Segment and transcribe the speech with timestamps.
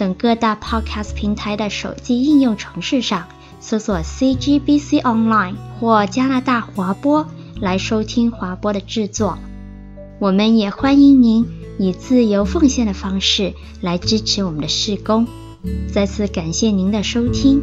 [0.00, 3.28] 等各大 Podcast 平台的手机应用程式上
[3.60, 7.28] 搜索 CGBC Online 或加拿大华播
[7.60, 9.38] 来收听华播的制作。
[10.18, 11.46] 我们也欢迎您
[11.78, 15.26] 以自由奉献的方式来支持我们的事工。
[15.92, 17.60] 再次感谢您的收听。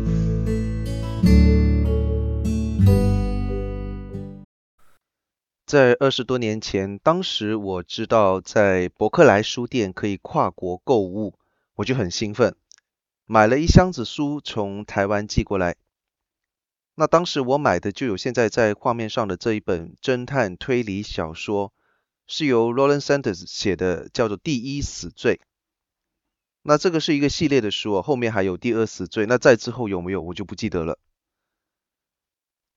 [5.66, 11.34] 在二十多年前，当时我知道在伯克莱书店可以跨国购物。
[11.78, 12.56] 我就很兴奋，
[13.28, 15.76] 买了一箱子书从台湾寄过来。
[16.96, 21.72] 那当时我买的就有现在在画面上的这一本侦探推理小说，
[22.26, 25.36] 是由 Roland Sanders 写的，叫做《第一死罪》。
[26.64, 29.28] 那这个是一个系列的书哦，后面还有第二死罪。
[29.28, 30.98] 那再之后有没有，我就不记得了。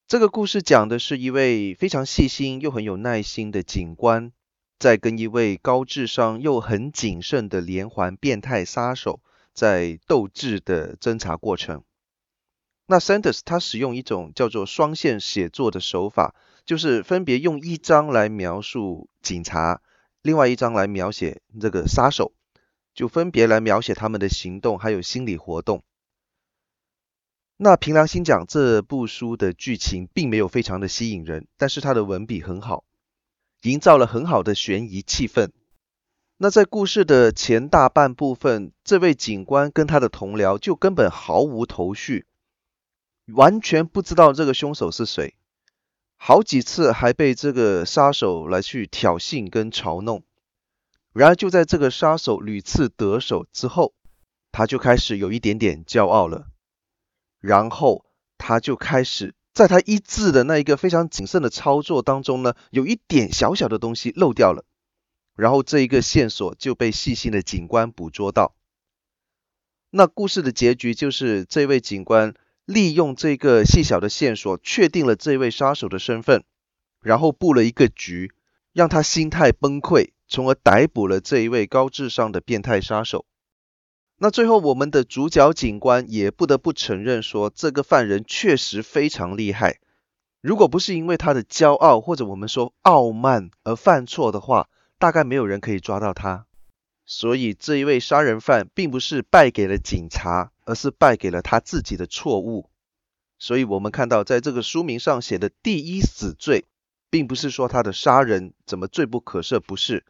[0.06, 4.32] 这个故事讲的是一位非常细心又很有耐心的警官。
[4.80, 9.20] 在跟一位高智商又很谨慎的连环变态杀手
[9.52, 11.84] 在斗智的侦查过程。
[12.86, 19.82] 那 Sanders 他使用一种叫做双线写作的手法，就是分别用一章来描述警察，
[20.22, 22.32] 另外一章来描写这个杀手，
[22.94, 25.84] 就分别来描写他们的行动还有心理活动。
[27.58, 32.82] 那凭良心讲，这部书的剧情并没有非常的吸引人，但是他的文笔很好。
[33.62, 35.50] 营造了很好的悬疑气氛。
[36.38, 42.24] 那在故事的前大半部分，这位警官跟他的同僚就根本毫无头绪，
[43.26, 45.34] 完全不知道这个凶手是谁。
[46.16, 50.22] 好几次还被这个杀手来去挑衅跟嘲弄。
[51.12, 53.92] 然而就在这个杀手屡次得手之后，
[54.52, 56.46] 他就开始有一点点骄傲了。
[57.40, 58.06] 然后
[58.38, 59.34] 他就开始。
[59.52, 64.64] 在他一字的那一个非常谨慎的操作当中呢，有一点小小的东西漏掉了，
[65.34, 68.54] 然后这一个线索就被细心的警官捕捉到。
[69.90, 72.34] 那故事的结局就是这位警官
[72.64, 76.44] 利用这个细小的线索，确定了这位杀手的身份，
[77.02, 78.32] 然后布了一个局，
[78.72, 83.26] 让他心态崩溃，从而逮捕了这一位高智商的变态杀手。
[84.22, 89.80] 那最后，我们的主角警官也不得不承认说，这个犯人确实非常厉害。
[90.42, 96.44] 如果不是因为他的骄傲或者我们说傲慢而犯错的话，大概没有人可以抓到他。
[97.06, 102.68] 所以这一位杀人犯并不是败给了警察，而是败给了他自己的错误。
[103.38, 106.66] 所以我们看到，在这个书名上写的第一死罪，
[107.08, 110.04] 并不是说他的杀人怎么罪不可赦，不是。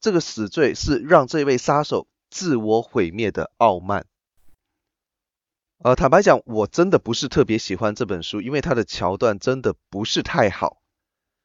[0.00, 2.06] 这个死罪是让这位杀手。
[2.34, 4.06] 自我毁灭的傲慢。
[5.78, 10.82] 呃，坦白讲，我真的不是特别喜欢这本书，因为它的桥段真的不是太好。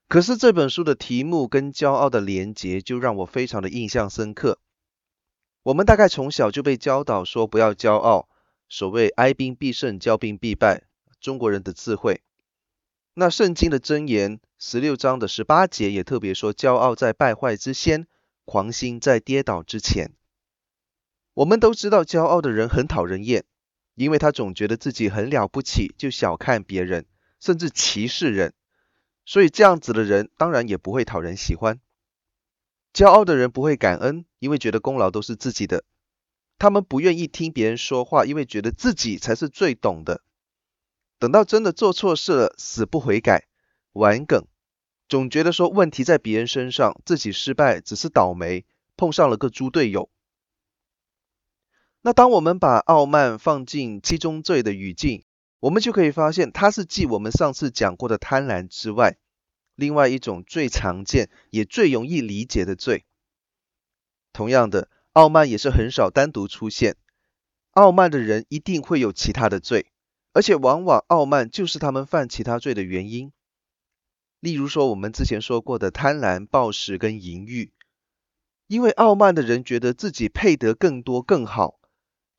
[0.08, 4.58] 可是这本书的题目跟骄傲的连结，就让我非常的印象深刻。
[5.62, 8.28] 我们大概从小就被教导说不要骄傲，
[8.68, 10.88] 所谓哀兵必胜，骄兵必败，
[11.22, 12.24] 中国人的智慧。
[13.14, 18.08] 那圣经的箴言十六章的十八节也特别说，骄傲在败坏之先，
[18.46, 20.14] 狂心在跌倒之前。
[21.40, 23.46] 我们都知道，骄傲的人很讨人厌，
[23.96, 27.06] 因为他总觉得自己很了不起，就小看别人，
[27.40, 28.54] 甚至歧视人。
[29.26, 31.80] 所以这样子的人当然也不会讨人喜欢。
[32.94, 35.86] 骄傲的人不会感恩，因为觉得功劳都是自己的。
[36.58, 40.22] 他们不愿意听别人说话，因为觉得自己才是最懂的。
[41.20, 43.48] 等到真的做错事了，死不悔改，
[43.94, 44.46] 玩梗，
[45.08, 48.66] 总觉得说问题在别人身上，自己失败只是倒霉，
[48.98, 50.10] 碰上了个猪队友。
[52.02, 55.26] 那当我们把傲慢放进七宗罪的语境，
[55.60, 59.18] 我们就可以发现，它是继我们上次讲过的贪婪之外，
[59.76, 63.06] 另外一种最常见也最容易理解的罪。
[64.32, 66.96] 同样的，傲慢也是很少单独出现，
[67.72, 69.88] 傲慢的人一定会有其他的罪，
[70.32, 73.34] 而且往往傲慢就是他们犯其他罪的原因。
[74.40, 77.74] 例如说，我们之前说过的贪婪、暴食跟淫欲，
[78.68, 81.79] 因为傲慢的人觉得自己配得更多、更好。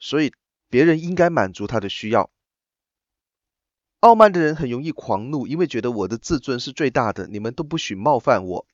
[0.01, 0.33] 所以
[0.69, 2.31] 别人应该满足他的需要。
[4.01, 8.67] 傲慢的人很容易狂怒，因为觉得我的自尊是最大的，你们都不许冒犯我。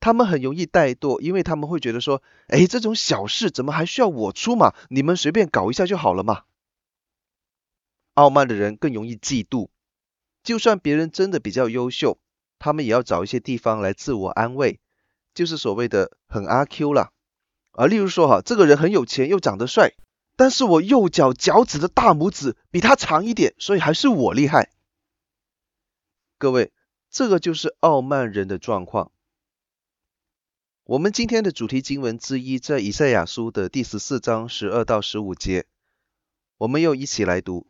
[0.00, 4.74] 他们很容易怠惰，因为他们会觉得说，哎，这种小事怎么还需要我出马？
[4.90, 6.42] 你们随便搞一下就好了嘛。
[8.14, 9.70] 傲慢的人更容易嫉妒，
[10.42, 12.18] 就算别人真的比较优秀，
[12.58, 14.78] 他们也要找一些地方来自我安慰，
[15.34, 17.12] 就是所谓的很阿 Q 啦。
[17.72, 19.94] 啊，例如说哈，这个人很有钱又长得帅，
[20.38, 24.70] 但是我右脚脚趾的大拇指比他长一点，所以还是我厉害。
[26.38, 26.70] 各位，
[27.10, 29.10] 这个就是傲慢人的状况。
[30.84, 35.66] 我们今天的主题经文之一在以赛亚书的第十四章十二到十五节，
[36.58, 37.66] 我们又一起来读。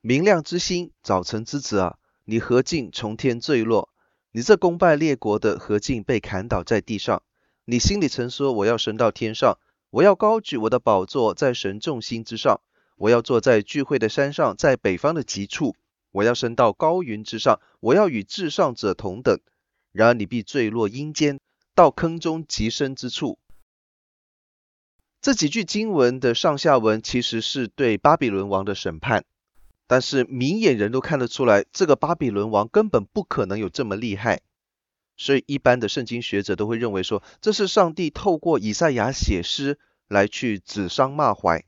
[0.00, 3.90] 明亮之星，早晨之子啊，你何竟从天坠落？
[4.32, 7.22] 你这功败列国的，何竟被砍倒在地上？
[7.64, 9.60] 你心里曾说：“我要升到天上，
[9.92, 12.62] 我要高举我的宝座在神众星之上，
[12.96, 15.76] 我要坐在聚会的山上，在北方的极处，
[16.12, 19.38] 我要升到高云之上，我要与至上者同等。”
[19.92, 21.38] 然而你必坠落阴间，
[21.74, 23.38] 到坑中极深之处。
[25.20, 29.26] 这几句经文的上下文其实是对巴比伦王的审判，
[29.86, 34.40] 但是明眼人都看得出来，这个巴比伦王根本不可能有这么厉害。
[35.22, 39.78] 所以，一般的圣经学者都会认为说，这是上帝透过以赛亚写诗
[40.08, 41.64] 来去指桑骂槐。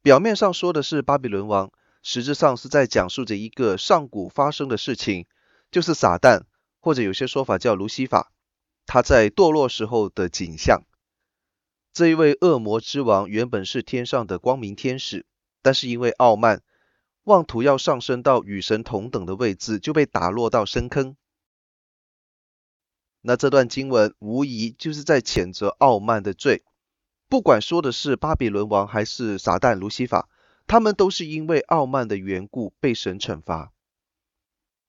[0.00, 1.70] 表面上说的是巴比伦王，
[2.02, 5.26] 实质上是在讲述着一个上古发生的事情，
[5.70, 6.44] 就是撒旦，
[6.80, 8.32] 或者有些说法叫卢西法，
[8.86, 10.84] 他在堕落时候的景象。
[11.92, 15.26] 这一位恶魔之王原本是天上的光明天使，
[15.60, 16.62] 但是因为傲慢，
[17.24, 21.14] 妄图要上升到与神同等的位置，就被打落到深坑。
[23.28, 26.62] 那这段经文无疑就是在谴责傲慢的罪，
[27.28, 30.28] 不管说的是巴比伦王还是撒旦卢西法，
[30.68, 33.72] 他们都是因为傲慢的缘故被神惩罚。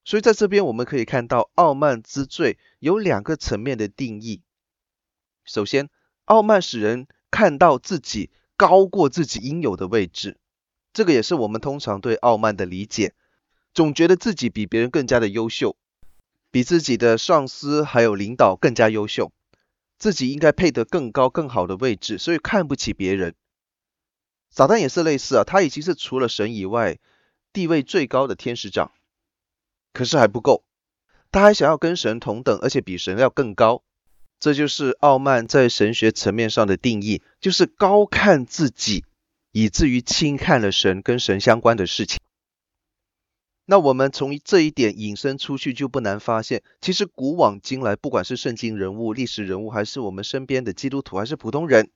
[0.06, 4.44] 所以在这边我们可以看到，傲慢之罪有两个层面的定义。
[5.44, 5.90] 首先，
[6.25, 10.38] 傲慢使人看到自己高过自己应有的位置，
[10.94, 13.16] 这个也是我们通常对傲慢的理解，
[13.74, 15.75] 总觉得自己比别人更加的优秀。
[16.57, 19.31] 比自己的上司还有领导更加优秀，
[20.00, 23.36] 自己应该配得更高更好的位置，所以看不起别人。
[24.50, 26.98] 撒旦也是类似啊，他已经是除了神以外
[27.54, 28.92] 地位最高的天使长，
[29.94, 30.63] 可是还不够，
[31.31, 33.83] 他还想要跟神同等，而且比神要更高。
[34.39, 39.06] 这就是傲慢在神学层面上的定义，就是高看自己，
[39.51, 42.17] 以至于轻看了神跟神相关的事情。
[43.69, 51.92] 那我们从这一点引申出去，就不难发现，其实古往今来，不管是圣经人物、历史人物，还是我们身边的基督徒，还是普通人，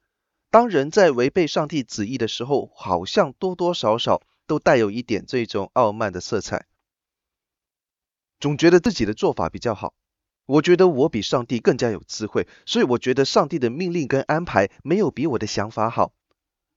[0.50, 6.66] 当人在违背上帝旨意的时候，好像多多少少都带有一点这种傲慢的色彩，
[8.38, 9.94] 总觉得自己的做法比较好。
[10.48, 16.12] 我觉得我比上帝更加有智慧，所以我觉得上帝的命令跟安排没有比我的想法好，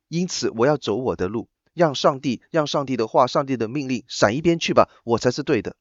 [0.07, 1.49] 因此我要走我的路。
[1.75, 5.77] 让上帝，让上帝的话、上帝的命令闪一边去吧，我才是对的。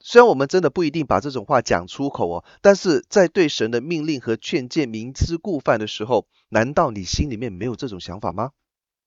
[0.00, 8.50] 虽然我们真的不一定把这种话讲出口哦，但是在对神的命令和劝诫明知故犯的时候，难道你心里面没有这种想法吗？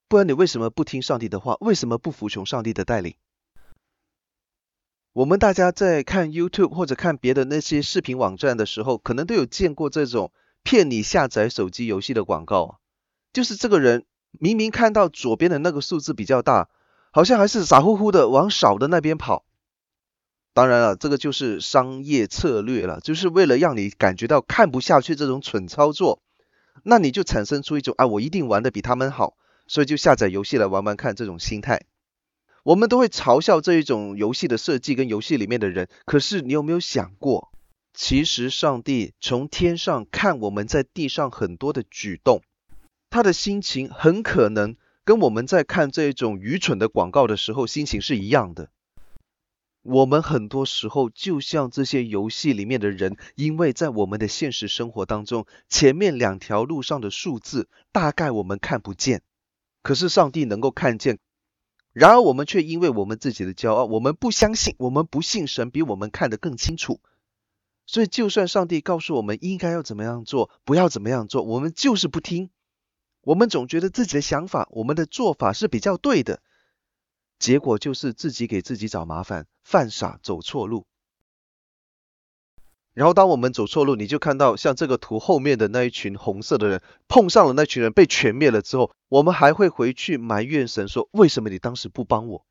[0.08, 1.58] 不然你为什么不听上帝的话？
[1.60, 3.16] 为什么不服从上帝的带领？
[5.14, 10.32] 我们大家在看 YouTube 或者看别的那些视频网站的时候，可能都有见过这种
[10.64, 12.80] 骗你下载手机游戏的广告，
[13.34, 14.06] 就是这个人。
[14.32, 16.70] 明明看到左边的那个数字比较大，
[17.12, 19.44] 好像还是傻乎乎的往少的那边跑。
[20.54, 26.22] 当然了，这个就是商业策略了，就是为了让你感觉到看不下去这种蠢操作，
[26.84, 31.84] 那你就产生出一种啊，我一定玩的比他们好，所以就下载游戏来玩玩看这种心态。
[32.64, 37.52] 我们都会嘲笑这一种游戏的设计跟游戏里面的人，可是你有没有想过，
[37.94, 42.42] 其实上帝从天上看我们在地上很多的举动。
[43.10, 48.70] 他的心情很可能跟我们在看这种愚蠢的广告的时候心情是一样的。
[49.82, 59.22] 我们很多时候就像这些游戏里面的人，因为在我们的现实生活当中，前面两条路上的数字大概我们看不见，
[59.82, 61.20] 可是上帝能够看见。
[61.94, 67.00] 然而我们却因为我们自己的骄傲，我们不相信，我们不信神比我们看得更清楚。
[67.86, 72.50] 所以就算上帝告诉我们应该要怎么样做，不要怎么样做，我们就是不听。
[73.28, 76.42] 我们总觉得自己的想法，我们的做法是比较对的，
[77.38, 80.88] 结果就是自己给自己找麻烦，犯傻，走错路。
[82.94, 92.46] 然后当我们走错路，你就看到像这个图后面的那一群红色的人，碰上了那群人被全灭了之后，我们还会回去埋怨神说：为什么你当时不帮我？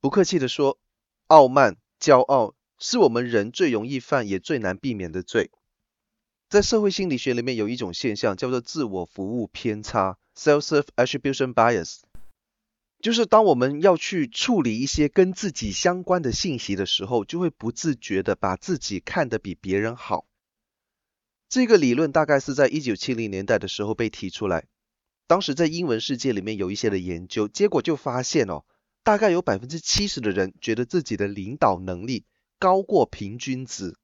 [0.00, 0.78] 不客气的说，
[1.26, 5.50] 傲慢、骄傲是我们人最容易犯也最难避免的罪。
[6.50, 12.00] 在社会心理学里面有一种现象叫做自我服务偏差 （self-serve attribution bias），
[13.00, 20.26] 就是当我们要去处理一些跟自己相关的信息的时候，就会不自觉的把自己看得比别人好。
[21.48, 24.64] 这个理论大概是在一九七零年代的时候被提出来。
[25.28, 28.64] 当时在英文世界里面有一些的研究，结果就发现哦，
[29.04, 32.24] 大概有百分之七十的人觉得自己的领导能力
[32.58, 33.96] 高过平均值，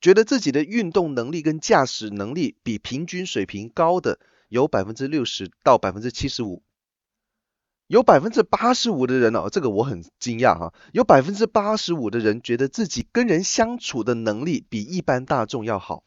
[0.00, 6.62] 觉得自己的运动能力跟驾驶能力比平均水平高的有百分之六十到百分之七十五，
[7.86, 16.04] 有百分之八十五的人哦，这个我很惊讶哈，有百分之八十五的人觉得自己跟人相处的能力比一般大众要好。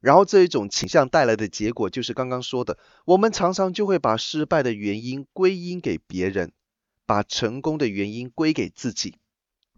[0.00, 6.52] 然后这一种倾向带来的结果就是刚刚说的，我们常常就会把失败的原因归因给别人，
[7.04, 9.18] 把成功的原因归给自己，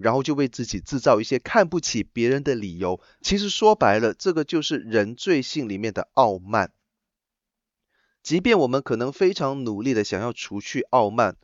[0.02, 3.00] 然后就为自己制造一些看不起别人的理由。
[3.20, 6.72] 其实说白了，这个就是人罪性里面的傲慢。
[8.22, 11.36] 即便我们可能非常努力的想要除去傲慢，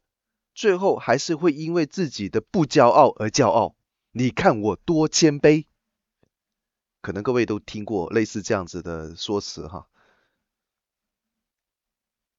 [0.54, 3.74] 最后还是会因为自己的不骄傲而骄傲。
[4.12, 5.64] 你看我多谦卑。
[7.00, 9.88] 可能各位都听过类似这样子的说辞哈。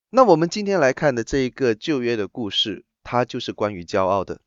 [0.10, 4.42] 那我们今天来看的这一个旧约的故事，它就是关于骄傲的。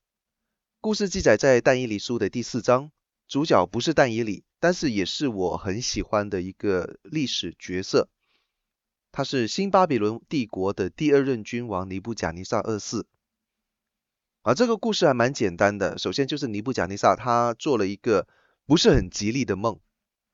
[0.82, 2.90] 故事记载在但以理书的第四章，
[3.28, 8.08] 主角不是但以理，但是也是我很喜欢的一个历史角色。
[9.12, 13.06] 他是新巴比伦帝国的第二任君王尼布甲尼撒二世。
[14.40, 15.98] 啊，这个故事还蛮简单的。
[15.98, 18.26] 首先就是尼布甲尼撒他做了一个
[18.66, 19.78] 不是很吉利的梦。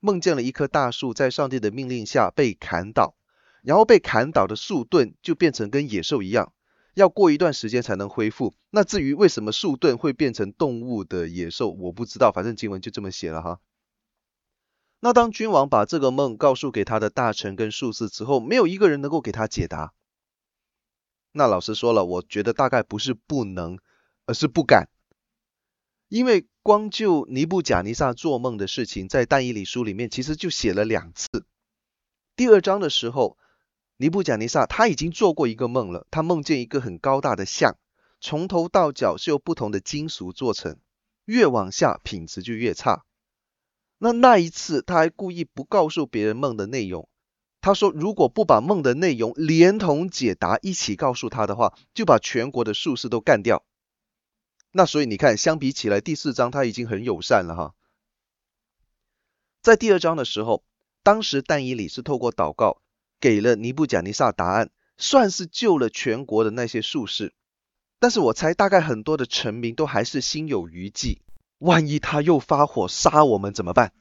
[0.00, 3.14] 梦见了一棵大树在上帝的命令下被砍倒，
[3.60, 6.54] 然后被砍倒的树盾就变成跟野兽一样，
[6.98, 8.54] 要过一段时间才能恢复。
[8.70, 13.60] 那至于为什么树盾会变成动物的野兽，我不知道，反正经文就这么写了哈。
[14.98, 19.94] 那当君王把这个梦告诉给他的大臣跟术士之后，没有一个人能够给他解答。
[21.30, 23.78] 那老师说了，我觉得大概不是不能，
[24.26, 24.88] 而是不敢。
[26.08, 31.46] 因为光就尼布甲尼撒做梦的事情，在但以理书里面其实就写了两次。
[32.34, 33.38] 第二章的时候，
[34.00, 37.76] 尼布甲尼撒他已经做过一个梦了，他梦见一个很高大的像，
[38.20, 40.78] 从头到脚是由不同的金属做成，
[41.24, 43.04] 越往下品质就越差。
[43.98, 47.08] 那那一次他还故意不告诉别人梦的内容，
[47.60, 53.64] 他说如果不把梦的内容连同解答一起告诉他的话，就把全国的术士都干掉。
[54.70, 57.74] 那所以你看，相比起来，第四章他已经很友善了哈。
[59.60, 60.62] 在第二章的时候，
[61.02, 62.80] 当时但以理是透过祷告
[63.20, 67.34] 给了尼布甲尼撒答案，算是救了全国的那些术士。
[67.98, 71.20] 但是我猜大概很多的臣民都还是心有余悸，
[71.58, 73.92] 万一他又发火杀我们怎么办？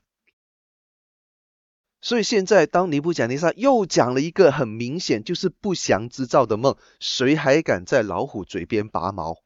[2.00, 9.38] 所以现在当尼布甲尼撒又讲了一个很明显就是不祥之兆的梦，谁还敢在老虎嘴边拔毛？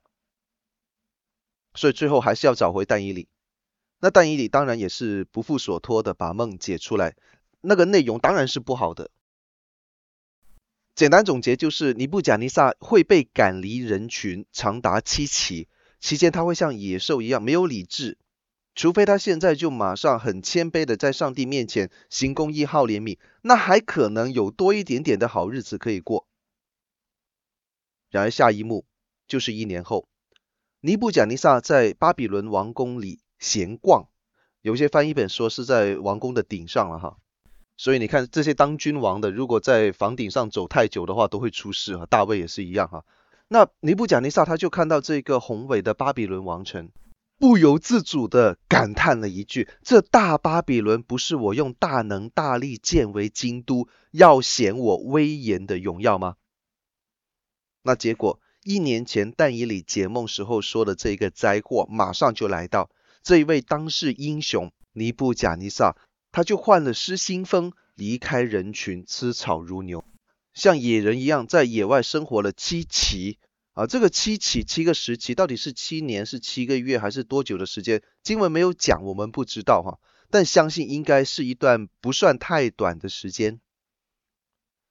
[1.73, 3.29] 所以最后还是要找回但伊里。
[4.01, 7.15] 那但伊里当然也是不负所托的，把梦解出来。
[7.61, 9.09] 那个内容当然是不好的。
[10.93, 15.67] 简单总结就是，尼布甲尼撒会被赶离人群长达七期，
[15.99, 18.17] 期间他会像野兽一样没有理智，
[18.75, 26.27] 除非他现在就马上很谦卑的在上帝面前行公义、好怜悯，那还可能有多一点点的好日子可以过。
[28.09, 28.85] 然而下一幕
[29.27, 30.07] 就是一年后。
[30.81, 34.09] 尼布甲尼撒在巴比伦王宫里闲逛，
[34.61, 37.17] 有些翻译本说是在王宫的顶上了哈。
[37.81, 42.05] 所以你看这些当君王的，如果在房顶上走太久的话，都会出事哈。
[42.05, 43.03] 大卫也是一样哈。
[43.47, 46.91] 那尼布甲尼撒他就看到这个宏伟的巴比伦王城，
[47.39, 56.35] 不由自主的感叹了一句：这大巴比伦不是我用大能大力建为京都，要显我威严的荣耀吗？
[57.81, 58.39] 那结果。
[58.63, 62.91] 一年前，但以理解梦时候说的这个灾祸，马上就来到。
[63.23, 65.97] 这一位当世英雄尼布甲尼撒，
[66.31, 70.03] 他就患了失心疯，离开人群，吃草如牛，
[70.53, 73.37] 像野人一样在野外生活了七期。
[73.73, 78.03] 啊，这个七期七个时期，到底是七年，是七个月，还是多久的时间？
[78.21, 79.97] 经文没有讲，我们不知道哈。
[80.29, 83.61] 但相信应该是一段不算太短的时间。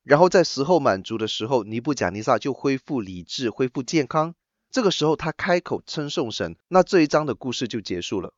[0.03, 4.35] 然后在时候满足的时候，尼布甲尼撒就恢复理智，恢复健康。
[4.71, 8.33] 这个时候他开口称颂神，那这一章的故事就结束了。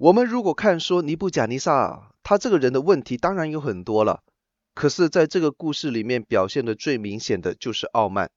[0.00, 4.22] 我们如果看说尼布甲尼撒他这个人的问题，当然有很多了。
[4.74, 8.30] 可是在这个故事里面表现的最明显的就是傲慢。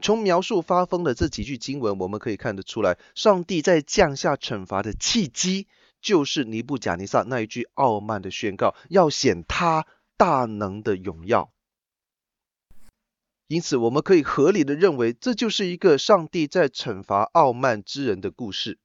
[0.00, 5.66] 从描述发疯的这几句经文，我们可以看得出来，上帝在降下惩罚的契机，
[6.00, 11.50] 就是尼布甲尼撒那一句傲慢的宣告，要显他大能的荣耀。
[13.48, 18.78] 因此，我们可以合理的认为，这就是一个上帝在惩罚傲慢之人的故事。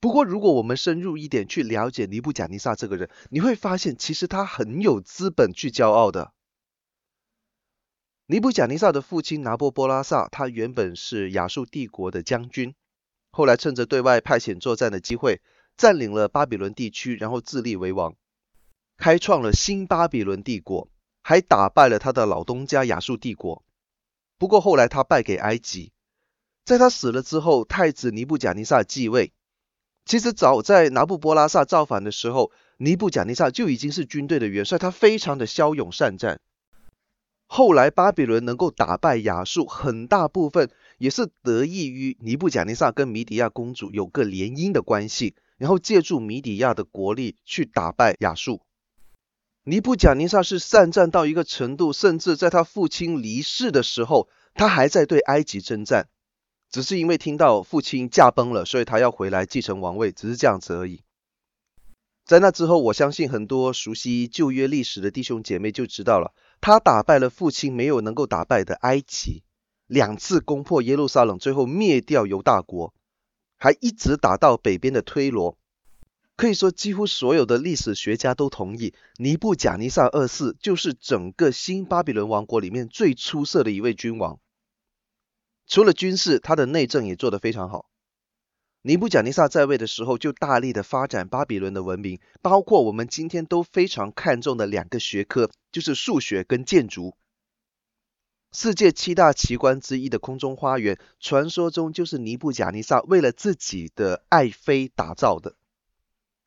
[0.00, 6.32] 不过，如果我们深入一点去了解尼布甲尼撒这个人，你会发现，其实他很有资本去骄傲的。
[8.26, 12.76] 尼布甲尼撒的父亲拿波波拉萨，他原本是亚述帝国的将军，
[13.32, 15.40] 后来趁着对外派遣作战的机会，
[15.76, 18.14] 占领了巴比伦地区，然后自立为王，
[18.98, 20.88] 开创了新巴比伦帝国，
[21.22, 23.64] 还打败了他的老东家亚述帝国。
[24.38, 25.90] 不过后来他败给埃及，
[26.64, 29.32] 在他死了之后，太子尼布甲尼撒继位。
[30.08, 36.40] 其实早在拿布波拉萨造反的时候，尼布甲尼撒就已经是军队的元帅，他非常的骁勇善战。
[37.46, 48.62] 后来巴比伦能够打败亚述，很大部分也是得益于尼布甲尼撒跟米底亚公主有个联姻的关系，然后借助米底亚的国力去打败亚述。
[49.64, 56.08] 尼布甲尼撒是善战到一个程度，甚至在他父亲离世的时候，他还在对埃及征战，
[56.70, 61.02] 只是因为听到父亲驾崩了，所以他要回来继承王位，只是这样子而已。
[62.26, 66.34] 在那之后，我相信很多熟悉旧约历史的弟兄姐妹就知道了。
[66.60, 69.44] 他打败了父亲没有能够打败的埃及，
[69.86, 72.92] 两次攻破耶路撒冷，最后灭掉犹大国，
[73.56, 75.56] 还一直打到北边的推罗。
[76.36, 84.38] 可以说，几乎所有的历史学家都同意，尼布甲尼撒二世就是整个新巴比伦王国里面最出色的一位君王。
[85.68, 87.90] 除了军事，他的内政也做得非常好。
[88.80, 97.14] 尼布甲尼撒在位的时候，就大力的发展巴比伦的文明，包括我们今天都非常看重的两个学科，就是数学跟建筑。
[98.50, 105.54] 世界七大奇观之一的空中花园，传说中就是尼布甲尼撒为了自己的爱妃打造的。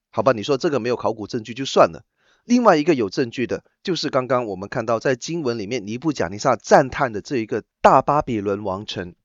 [0.10, 2.06] 好吧，你说这个没有考古证据就算了。
[2.44, 9.16] 另外一个有证据的，就是刚刚我们看到在经文里面尼布甲尼撒赞叹的这一个大巴比伦王城。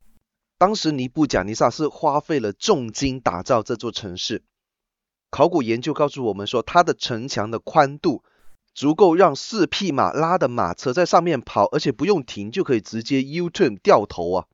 [0.59, 4.42] 当时尼布甲尼撒是花费了重金打造这座城市。
[5.31, 8.22] 考古研究告诉我们说，它的城墙的宽度
[8.74, 14.46] 足够让四匹马拉的马车在上面跑，而且不用停就可以直接 U-turn 掉头啊！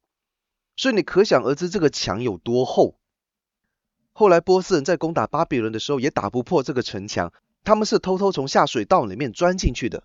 [0.77, 2.96] 所以你可想而知这个墙有多厚。
[4.12, 7.33] 后来波斯人在攻打巴比伦的时候也打不破这个城墙，
[7.64, 10.05] 他们是偷偷从下水道里面钻进去的。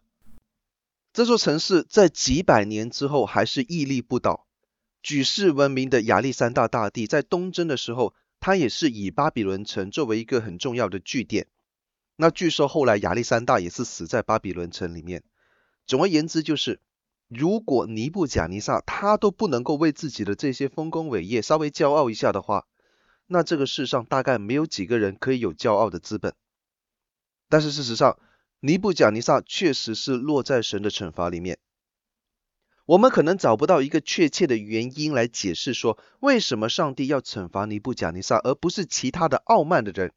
[1.13, 4.45] 这座城市在几百年之后还是屹立不倒。
[5.01, 11.47] 举世闻名的亚历山大大帝在东征的时候，他也是以巴比伦城作为一个很重要的据点。
[12.17, 15.23] 那据说后来亚历山大也是死在巴比伦城里面。
[15.85, 16.81] 总而言之，就是
[17.27, 22.67] 如果尼布甲尼撒他都不能够为自己的这些丰功伟业稍微骄傲一下的话，
[23.27, 26.33] 那这个世上大概没有几个人可以有骄傲的资本。
[27.49, 28.17] 但是事实上，
[28.59, 31.59] 尼布甲尼撒确实是落在神的惩罚里面。
[32.85, 40.13] 我们可能找不到一个确切的原因来解释说，为什么上帝要惩罚尼布甲尼撒，而不是其他的傲慢的人。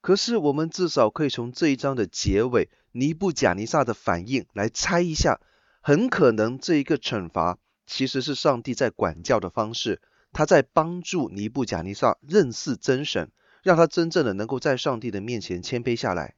[0.00, 5.40] 可是我们至少可以从这一章的结尾，尼布甲尼撒的反应来猜一下，
[5.80, 10.00] 很可能这一个惩罚其实是上帝在管教的方式，
[10.32, 16.34] 他在帮助尼布甲尼撒认识真神，让他真正的能够在上帝的面前谦卑下来。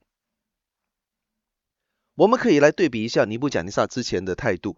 [2.15, 4.77] 我们可以来对比一下尼布甲尼撒之前的态度。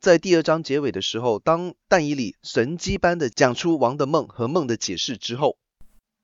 [0.00, 5.58] 在第二章结尾的时候，当但以理神机般的讲出王的梦和梦的解释之后，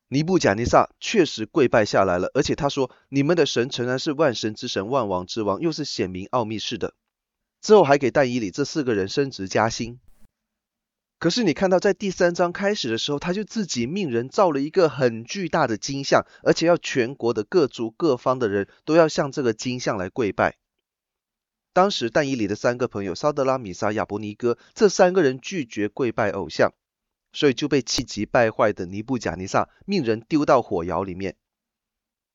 [0.08, 6.94] 尼布甲尼撒确实跪拜下来了，而且他说：“你们的神诚然是万神之神，万王之王，又是显明奥秘事的。”
[7.60, 9.98] 之后还给但以理这四个人升职加薪。
[11.18, 20.56] 可是你看到在第三章开始的时候，他就自己命人造了一个很巨大的金像，而且要全国的各族各方的人都要向这个金像来跪拜。
[21.72, 26.72] 当时但以理的三个朋友，沙得拉、米沙、亚伯尼歌，这三个人拒绝跪拜偶像，
[27.32, 31.36] 所以就被气急败坏的尼布甲尼撒命人丢到火窑里面。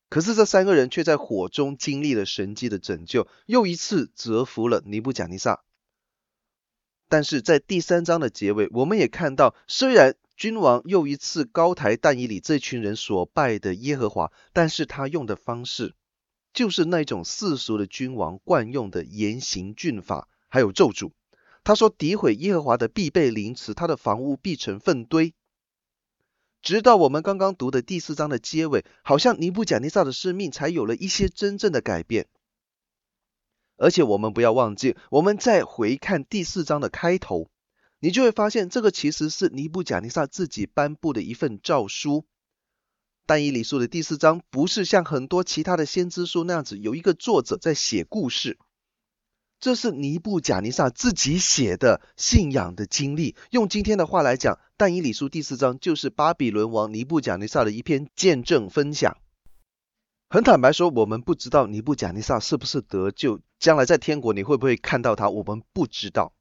[0.08, 5.62] 可是这三个人却在火中经历了神迹的拯救，又一次折服了尼布甲尼撒。
[7.10, 15.94] 但是在第三章的结尾，我们也看到，虽然君王又一次高抬但以里这群人所拜的耶和华，但是他用的方式。
[16.52, 21.10] 就是那种世俗的君王惯用的严刑峻法，还有咒诅。
[21.64, 25.34] 他说：“诋毁耶和华的必被凌迟，他的房屋必成粪堆。”
[26.62, 32.28] 直到我们刚刚读的第四章的结尾，好像尼布甲尼撒的生命才有了一些真正的改变。
[33.80, 37.48] 而且我们不要忘记，我们再回看第四章的开头，
[37.98, 42.26] 你就会发现，这个其实是尼布甲尼撒自己颁布的一份诏书。
[43.24, 48.58] 但以理书的第四章不是像很多其他的先知书那样子，有一个作者在写故事。
[49.60, 53.34] 这是尼布甲尼撒自己写的信仰的经历。
[53.50, 59.16] 用今天的话来讲，但以理书第四章就是巴比伦王尼布甲尼撒的一篇见证分享。
[60.28, 66.32] 很坦白说，我们不知道尼布甲尼撒是不是得救，将来在天国你会不会看到他，我们不知道。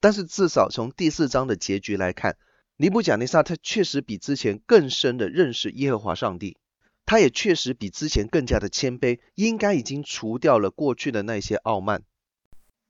[0.00, 2.36] 但是至少从第四章的结局来看，
[2.76, 6.56] 尼布甲尼撒他确实比之前更深的认识耶和华上帝，
[7.04, 12.04] 他也确实比之前更加的谦卑，应该已经除掉了过去的那些傲慢。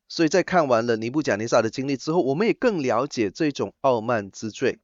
[0.08, 4.78] 所以在看完了尼布甲尼撒的经历之后，我们也更了解这种傲慢之罪。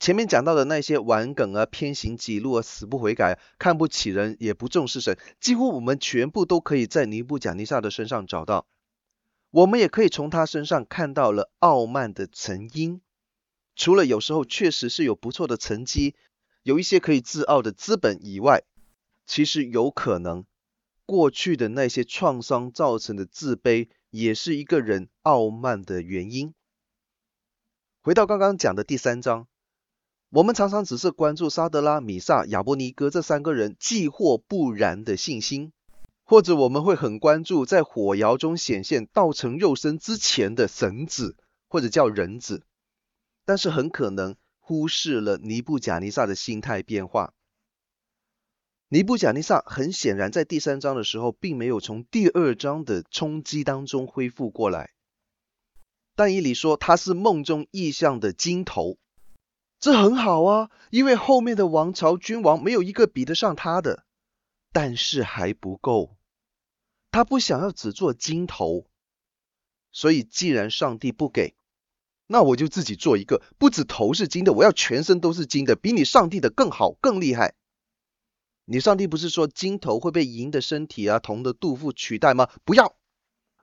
[0.00, 8.66] 前面讲到的那些玩梗啊、偏行己路啊、死不悔改、看不起人、也不重视神，几乎我们全部都可以在尼布甲尼撒的身上找到。
[9.50, 13.02] 我们也可以从他身上看到了傲慢的成因。
[13.76, 16.14] 除了有时候确实是有不错的成绩，
[16.62, 18.62] 有一些可以自傲的资本以外，
[19.26, 20.46] 其实有可能
[21.04, 26.54] 过去的那些创伤造成的自卑，也是一个人傲慢的原因。
[28.00, 29.46] 回到刚刚讲的第三章。
[30.32, 35.72] 我们常常只是关注沙德拉、米煞、亚伯尼歌这三个人既或不然的信心，
[36.22, 42.62] 或者我们会很关注在火窑中显现道成肉身之前的神子，或者叫人子，
[43.44, 47.34] 但是很可能忽视了尼布甲尼撒的心态变化。
[48.88, 54.90] 尼布甲尼撒很显然在第三章的时候，并没有从第二章的冲击当中恢复过来。
[56.14, 58.96] 但以理说他是梦中意象的金头。
[59.80, 64.04] 这很好啊，因为后面的王朝君王没有一个比得上他的，
[64.72, 66.18] 但是还不够。
[67.10, 68.86] 他不想要只做金头，
[69.90, 71.56] 所以既然上帝不给，
[72.26, 77.54] 那我就自己做一个，不止头是金的，我要全身都是金的，比你上帝的更好更厉害。
[78.66, 82.50] 你上帝不是说金头会被银的身体啊、铜的肚腹取代吗？
[82.64, 82.94] 不要。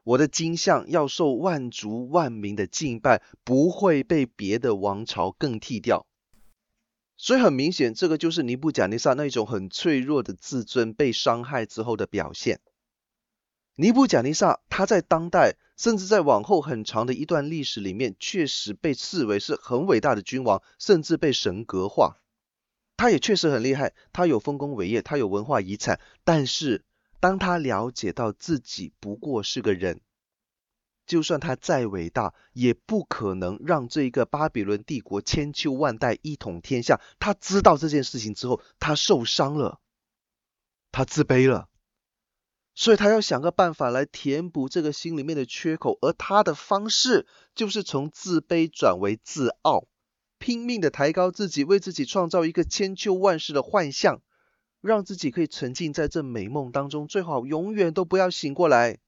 [0.07, 6.07] 我的金像要受万族万民的敬拜，不会被别的王朝更替掉。
[7.17, 12.61] 所以很明显，这个就是尼布甲尼撒那种很脆弱的自尊被伤害之后的表现。
[13.75, 22.21] 尼布甲尼撒他在当代，甚至在往后很长的一段历史里面，确实被视为是很伟大的君王，甚至被神格化。
[22.95, 26.85] 他也确实很厉害，他有丰功伟业，他有文化遗产，但是。
[27.19, 30.01] 当他了解到自己不过是个人，
[31.05, 37.01] 就算他再伟大，也不可能让这一个巴比伦帝国千秋万代一统天下。
[37.17, 39.79] 他知道这件事情之后，他受伤了，
[40.91, 41.69] 他自卑了，
[42.75, 45.97] 所以他要想个办法来填补这个心里面的缺口。
[46.01, 47.25] 而他的方式
[47.55, 49.87] 就是从自卑转为自傲，
[50.37, 54.21] 拼命的抬高自己，为自己创造一个千秋万世的幻象。
[54.87, 58.99] 让自己可以沉浸在这美梦当中，最好永远都不要醒过来。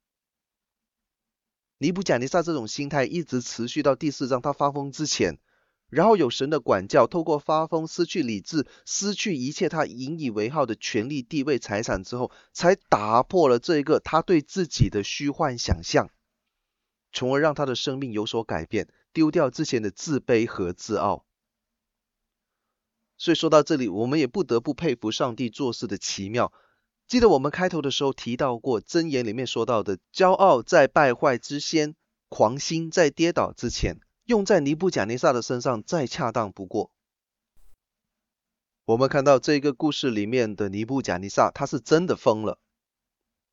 [1.78, 5.39] 尼布贾尼撒这种心态一直持续到第四章他发疯之前，
[5.89, 16.10] 然后有神的管教，透过发疯失去理智，失去一切他引以为傲的权力、地位、财产之后，才打破了这一个他对自己的虚幻想象，
[17.13, 21.26] 从而让他的生命有所改变，丢掉之前的自卑和自傲。
[23.19, 26.53] 所以说到这里，我们也不得不佩服上帝做事的奇妙。
[27.05, 31.95] 记得我们开头的时候提到过，箴言里面说到的，骄傲在败坏之先，
[32.29, 36.91] 狂心在跌倒之前，用在尼布甲尼撒的身上再恰当不过。
[38.86, 42.58] 我们看到这个故事里面的尼布甲尼撒，他是真的疯了。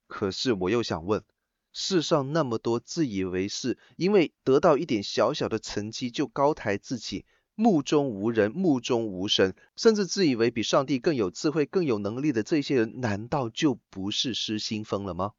[0.07, 1.25] 可是我又想问，
[1.73, 7.27] 世上那么多自以为是，因为得到一点小小的成绩就高抬自己。
[7.57, 15.33] 目中无人，目中无神，甚至自以为比上帝更有智慧、更有能力的这些人，难道就不是失心疯了吗？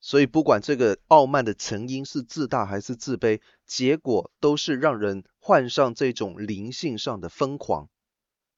[0.00, 7.88] 所以，不管这个傲慢的成因是自大还是自卑，结果都是让人患上这种灵性上的疯狂，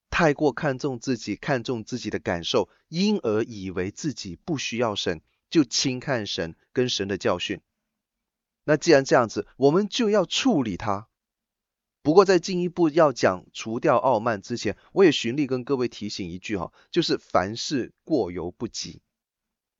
[0.09, 7.61] 太过看重自己，看重自己的感受，因而以为自己不需要神，就轻看神跟神的教训。
[8.63, 11.07] 那既然这样子，我们就要处理它。
[12.05, 19.01] 不过，在进一步要讲除掉傲慢之前，我也循例跟各位提醒一句哈，就是凡事过犹不及。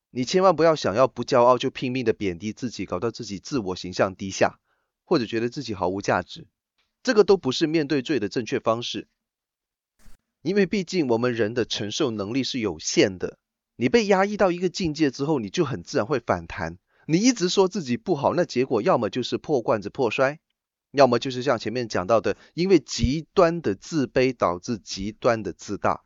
[0.10, 4.60] 你千万不要想要不骄傲就拼命的贬低自己，搞到自己自我形象低下，
[5.04, 6.48] 或者觉得自己毫无价值，
[7.04, 9.08] 这个都不是面对罪的正确方式。
[10.42, 13.38] 因为毕竟我们人的承受能力是有限的，
[13.76, 16.80] 你被压抑到一个境界之后，你就很自然会反弹。
[17.06, 20.40] 你一直说自己不好，那结果要么就是破罐子破摔，
[20.95, 26.03] 要么就是像前面讲到的，因为极端的自卑导致极端的自大，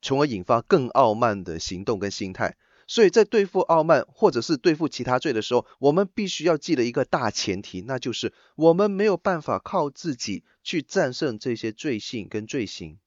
[0.00, 2.56] 从而引发更傲慢的行动跟心态。
[2.86, 12.98] 所以在对付傲慢或者是对付其他罪的时候，我们必须要记得一个大前提，那就是我们没有办法靠自己去战胜这些罪性跟罪行。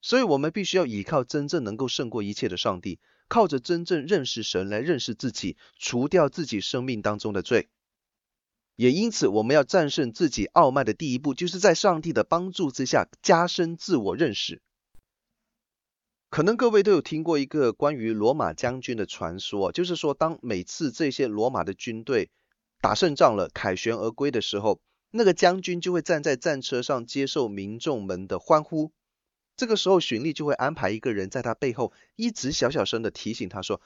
[0.00, 7.68] 所以我们必须要依靠真正能够胜过一切的上帝，靠着真正认识神来认识自己，除掉自己生命当中的罪。
[8.76, 14.62] 也因此，我们要战胜自己傲慢的第一步，就是在上帝的帮助之下加深自我认识。
[16.28, 22.30] 可能各位都有听过一个关于罗马将军的传说，就是说，当每次这些罗马的军队
[22.82, 28.92] 打胜仗了，凯旋而归的时候，那个将军就会站在战车上接受民众们的欢呼。
[29.56, 33.80] 这个时候，荀彧就会安排一个人在他背后一直小小声的提醒他说：“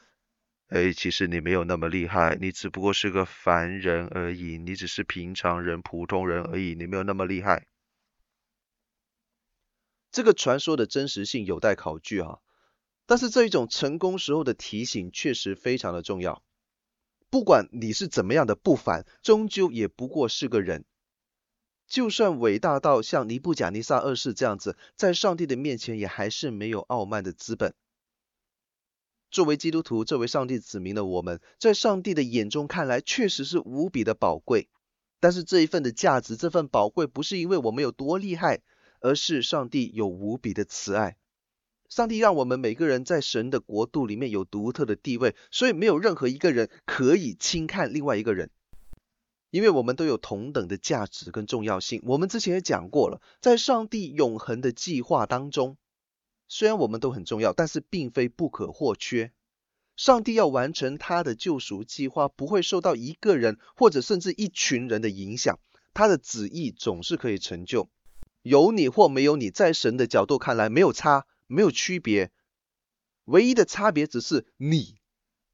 [0.70, 7.66] 哎，其实你没有那么厉害，你只不过是个凡人而已，你只是平常人、普通人而已，你没有那么厉害。”
[10.12, 12.38] 这个传说的真实性有待考据啊，
[13.04, 16.42] 但是这一种成功时候的提醒确实非常的重要。
[17.30, 20.84] 不管你是怎么样的不凡，终究也不过是个人。
[21.88, 27.74] 就算伟大到像尼布甲尼撒二世这样子，在上帝的面前也还是没有傲慢的资本。
[29.30, 34.68] 作为基督徒，作为上帝子民的我们，在上帝的眼中看来，确实是无比的宝贵。
[35.20, 38.60] 但是这一份的价值，这份宝贵，不是因为我们有多厉害，
[39.00, 41.16] 而是上帝有无比的慈爱。
[41.88, 48.50] 上帝让我们每个人在神的国度里面有独特的地位，所以没有任何一个人可以轻看另外一个人。
[49.50, 55.76] 因为我们都有同等的价值跟重要性，我们之前也讲过了，在上帝永恒的计划当中，
[56.52, 59.32] 虽然我们都很重要，但是并非不可或缺。
[59.96, 65.60] 上帝要完成他的救赎计划，不会受到一个人或者甚至一群人的影响，
[65.94, 67.88] 他的旨意总是可以成就。
[68.42, 72.32] 有你或没有你，在神的角度看来没有差，没有区别，
[73.26, 74.96] 唯一的差别只是你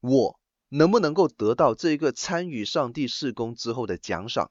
[0.01, 0.39] 我。
[0.69, 4.49] 能不能够得到这一个参与上帝事工之后的奖赏？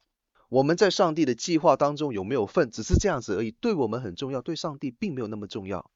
[0.48, 2.70] 我们在上帝的计划当中有没有份？
[2.70, 3.50] 只是这样子而已。
[3.50, 5.90] 对我们很重要，对上帝并没有那么重要。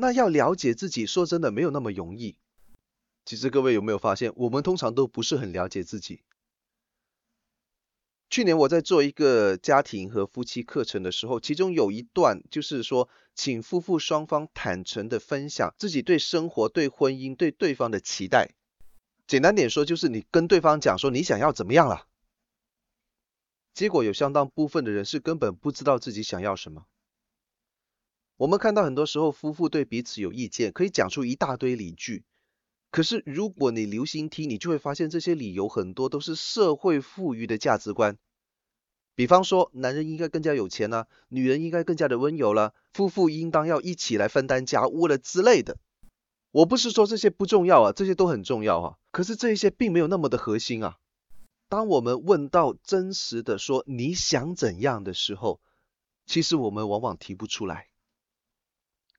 [0.00, 2.36] 那要了解自己，说真的没有那么容易。
[3.24, 6.22] 其实各位有没有发现，我们通常都不是很了解自己。
[8.30, 18.50] 去年我在做一个家庭和夫妻课程的时候，其中有一段就是说，请夫妇双方坦诚地分享自己对生活、对婚姻、对对方的期待。
[19.26, 22.06] 简单点说，就是你跟对方讲说你想要怎么样了，
[23.74, 26.86] 结果有相当部分的人是根本不知道自己想要什么。
[28.40, 32.24] 我们看到很多时候夫妇对彼此有意见，可以讲出一大堆理据，
[32.90, 38.16] 可是如果你留心听，你就会发现这些理由很多都是社会赋予的价值观。
[39.14, 45.76] 比方说，男人应该更加有钱了，女人应该更加的温柔了，夫妇应当要一起来分担家务了之类的。
[46.50, 48.96] 我不是说这些不重要啊，这些都很重要啊。
[49.10, 50.96] 可是这一些并没有那么的核心啊。
[51.68, 55.60] 当我们问到真实的说你想怎样的时候，
[56.24, 57.89] 其实我们往往提不出来。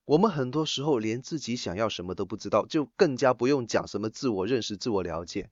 [0.06, 5.50] 我们很多时候连自己想要什么都不知道，就更加不用讲什么自我认识、自我了解。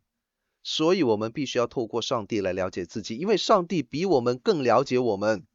[0.64, 5.46] 所以我们必须要透过上帝来了解自己，因为上帝比我们更了解我们。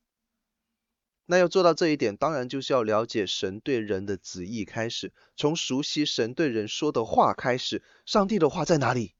[1.26, 7.82] 那要做到这一点，当然就是要了解神对人的旨意开始，从熟悉神对人说的话开始。
[8.06, 9.14] 上帝的话在哪里？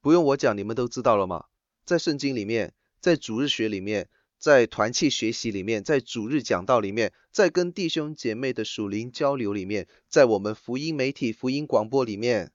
[0.00, 1.46] 不用我讲，你们都知道了吗？
[1.84, 4.08] 在圣经里面，在主日学里面，
[4.42, 12.50] 在团契学习里面，在主日讲道里面，在跟弟兄姐妹的属灵交流里面，在我们福音媒体、福音广播里面，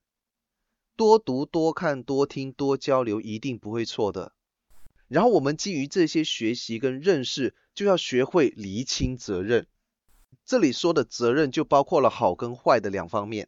[0.98, 4.34] 多读、多看、多听、多交流，一定不会错的。
[5.08, 9.66] 然后我们基于这些学习跟认识，就要学会厘清责任。
[10.44, 13.48] 这里说的责任就包括了好跟坏的两方面。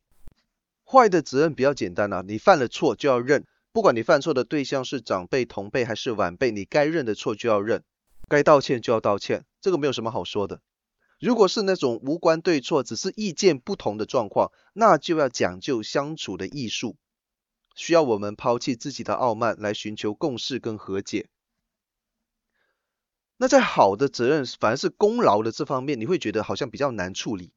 [0.86, 7.84] 坏的责任比较简单啊，你犯了错就要认，不管你犯错的对象是长辈、同辈还是晚辈，你该认的错就要认，
[8.30, 10.62] 该道歉就要道歉，这个没有什么好说的。
[11.20, 16.96] 如果是那种无关对错，只是意见不同的状况，那就要讲究相处的艺术，
[17.76, 21.28] 需要我们抛弃自己的傲慢来寻求共识跟和解。
[23.36, 27.52] 那在好的责任，反而是功劳的这方面，你会觉得好像比较难处理。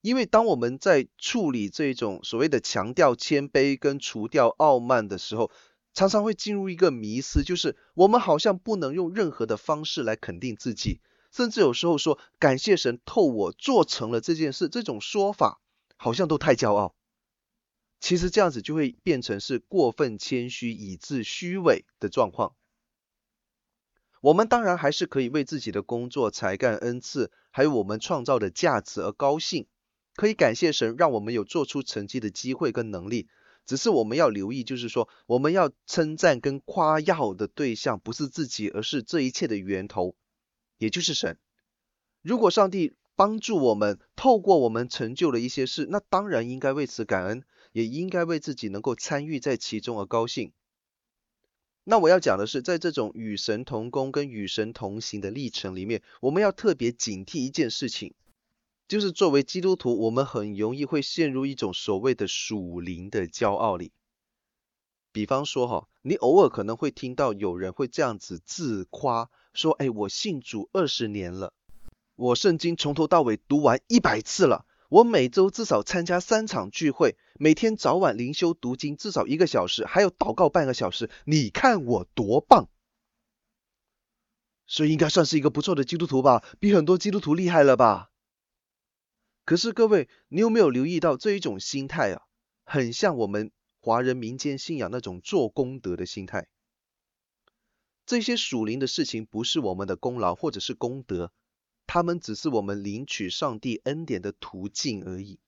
[0.00, 5.50] 因为当我们在处理这种所谓的强调谦卑跟除掉傲慢的时候，
[5.94, 11.00] 常常会进入一个迷思，就是我们好像不能用任何的方式来肯定自己，
[11.32, 15.60] 甚至有时候说感谢神透我做成了这件事，这种说法
[15.96, 16.94] 好像都太骄傲。
[18.00, 22.54] 其实这样子就会变成是过分谦虚以致虚伪的状况。
[24.20, 29.66] 我们当然还是可以为自己的工作、才干、恩赐，还有我们创造的价值而高兴，
[30.14, 33.28] 可以感谢神，让我们有做出成绩的机会跟能力。
[33.68, 40.16] 只是我们要留意，就是说，我们要称赞跟夸耀的对象不是自己，而是这一切的源头，
[40.78, 41.38] 也就是神。
[42.22, 50.52] 如果上帝帮助我们，透过我们成就了一些事，那当然应该为此感恩，也应该为自己能够参与在其中而高兴。
[51.84, 58.14] 那我要讲的是，在这种与神同工跟与神同行的历程里面，我们要特别警惕一件事情。
[58.88, 63.92] 就是作为基督徒，我们很容易会陷入一种所谓的属灵的骄傲里。
[65.12, 71.52] 比方说哈，你偶尔可能会听到有人会这样子自夸，说：“哎，我信主二十年了，
[72.16, 81.10] 我圣经从头到尾读完一百次了，我每周至少参加三场聚会，每天早晚灵修读经至少一个小时，还有祷告半个小时。
[81.26, 82.70] 你看我多棒！
[84.66, 88.07] 所以应该算是一个不错的基督徒吧，比很多基督徒厉害了吧？”
[89.48, 92.20] 可是各位，你有没有留意到这一种心态啊？
[92.64, 96.48] 很像我们华人民间信仰那种做功德的心态。
[98.04, 101.32] 这些属灵的事情不是我们的功劳或者是功德，
[101.86, 105.40] 他们只是我们领取上帝恩典的途径而已。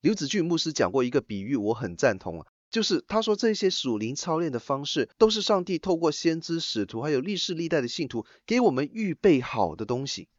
[0.00, 10.30] 刘子俊牧师讲过一个比喻，我很赞同啊，就是他说这些属灵操练的方式，都是上帝透过先知、使徒还有历世历代的信徒给我们预备好的东西。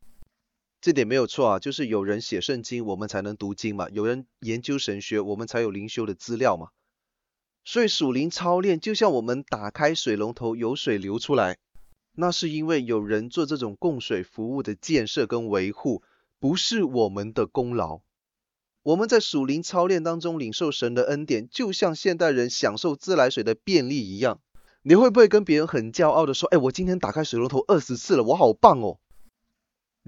[0.81, 6.69] 这点没有错啊，就是有人写圣经，我们才能读经嘛；有人研究神学，我们才有灵修的资料嘛。
[7.65, 11.57] 所以属灵操练就像我们打开水龙头，有水流出来，
[12.13, 16.01] 那是因为有人做这种供水服务的建设跟维护，
[16.39, 17.99] 不是我们的功劳。
[18.81, 24.39] 我们在属灵操练当中领受神的恩典，就像现代人享受自来水的便利一样。
[24.81, 28.99] 你会不会跟别人很骄傲的说：“哎，我今天打开水龙头二十次了，我好棒哦！”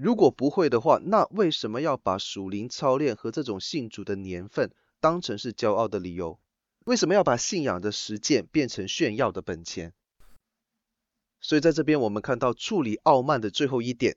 [0.02, 6.40] 如果不会的话，那为什么要把属灵操练和这种信主的年份当成是骄傲的理由？
[6.84, 9.92] 为什么要把信仰的实践变成炫耀的本钱？
[11.40, 14.16] 所以在这边我们看到处理傲慢的最后一点，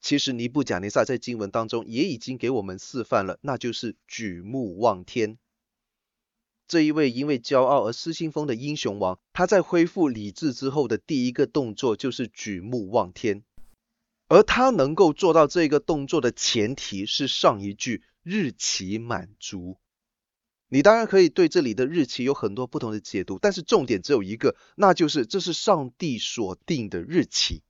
[0.00, 5.38] 其实尼布甲尼撒在经文当中也已经给我们示范了，那就是举目望天。
[6.66, 13.44] 这一位因为骄傲而失心疯的英雄王，他在恢复理智之后的第一个动作就是举目望天。
[14.30, 19.76] 而他能够做到这个动作的前提是上一句日期满足。
[20.68, 27.64] 你当然可以对这里的日期有很多不同的解读，但是重点只有一个，那就是这是上帝所定的日期，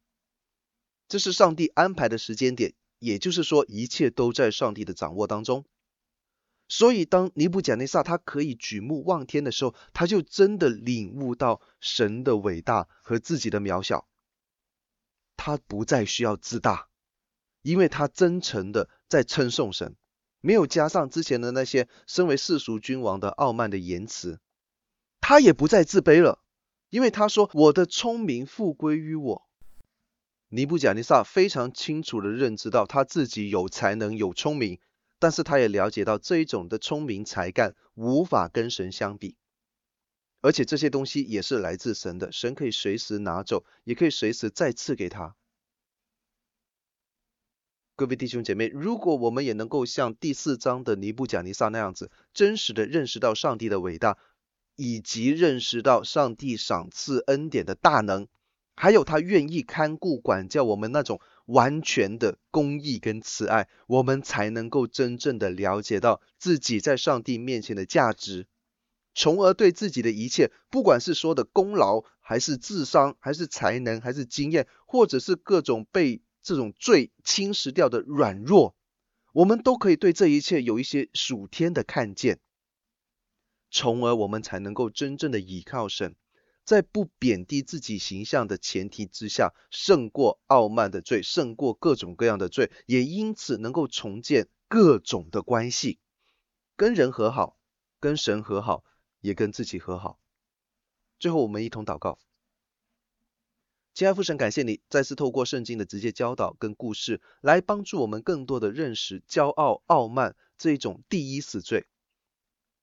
[1.08, 5.64] 这是上帝安排的时间点，也就是说一切都在上帝的掌握当中。
[6.68, 14.06] 所以当尼布甲尼撒他可以举目望天的时候，他就真的领悟到神的伟大和自己的渺小。
[15.42, 16.88] 他不再需要自大，
[17.62, 19.96] 因为他真诚的在称颂神，
[20.42, 24.38] 没有加上之前的那些身为世俗君王的傲慢的言辞。
[25.18, 26.42] 他也不再自卑了，
[26.90, 29.48] 因为他说：“我的聪明复归于我。”
[30.52, 34.78] 尼布甲尼撒非常清楚的认知到他自己有才能、有聪明，
[35.18, 39.38] 但是他也了解到这一种的聪明才干无法跟神相比。
[40.40, 45.36] 而且这些东西也是来自神的，神可以随时拿走，也可以随时再赐给他。
[47.94, 54.16] 各位弟兄姐妹，如果我们也能够像第四章的尼布甲尼撒那样子，真实的认识到上帝的伟大，
[54.74, 58.26] 以及认识到上帝赏赐恩典的大能，
[58.74, 68.46] 还有他愿意看顾管教我们那种完全的公义跟慈爱，我们才能够真正的了解到自己在上帝面前的价值。
[69.12, 78.76] 从而对自己的一切，不管是说的功劳，还是智商，还是才能，还是经验，或者是各种被这种罪侵蚀掉的软弱，
[79.32, 82.38] 我们都可以对这一切有一些属天的看见，
[83.70, 86.14] 从而我们才能够真正的倚靠神，
[86.64, 95.98] 在不贬低自己形象的前提之下，胜过傲慢的罪，胜过各种各样的罪，也因此能够重建各种的关系，
[96.76, 97.58] 跟人和好，
[97.98, 98.84] 跟神和好。
[99.20, 100.18] 也跟自己和好。
[101.18, 102.18] 最后，我们一同祷告。
[103.92, 111.86] 亲爱父神，感谢你再次透过圣经的直接教导跟故事，来帮助我们更多的认识骄傲、傲慢这一种第一死罪，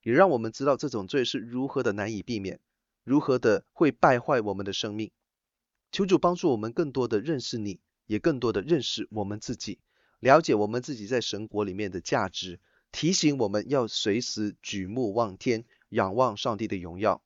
[0.03, 2.59] 也让我们知道这种罪是如何的难以避免，
[3.03, 5.11] 如何的会败坏我们的生命。
[5.91, 9.79] 求主帮助我们更多的认识你，也更多的认识我们自己，
[10.19, 12.59] 了解我们自己在神国里面的价值。
[12.91, 17.21] 提醒我们要随时举目望天，仰望上帝的荣耀，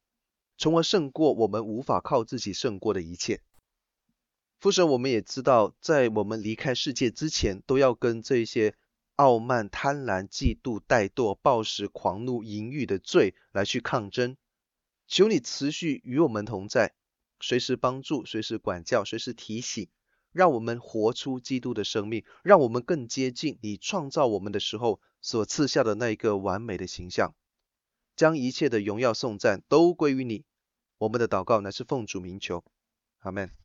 [0.57, 3.41] 从而胜过我们无法靠自己胜过的一切。
[4.59, 8.75] 父神，我们也知道，在我们离开世界之前，都要跟这些
[9.15, 14.37] 傲慢、贪婪、嫉妒、怠惰、暴食、狂怒、淫欲的罪来去抗争。
[15.07, 16.93] 求你持续与我们同在，
[17.39, 19.89] 随时帮助，随时管教，随时提醒。
[20.31, 27.35] 让我们活出基督的生命，让我们更接近你创造我们的时候所赐下的那一个完美的形象，
[28.15, 30.43] 将一切的荣耀颂赞都归于你。
[30.97, 32.63] 我们的祷告乃是奉主名求，
[33.19, 33.60] 阿门。